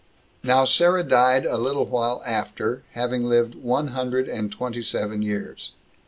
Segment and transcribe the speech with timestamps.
[0.41, 5.73] Now Sarah died a little while after, having lived one hundred and twenty seven years.